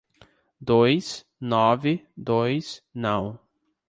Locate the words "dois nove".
0.59-2.03